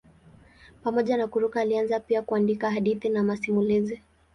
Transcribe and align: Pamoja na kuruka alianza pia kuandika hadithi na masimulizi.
Pamoja 0.83 1.17
na 1.17 1.27
kuruka 1.27 1.61
alianza 1.61 1.99
pia 1.99 2.21
kuandika 2.21 2.71
hadithi 2.71 3.09
na 3.09 3.23
masimulizi. 3.23 4.01